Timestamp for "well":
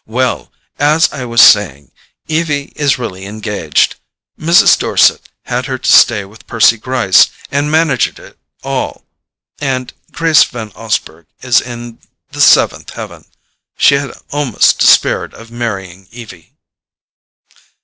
0.07-0.51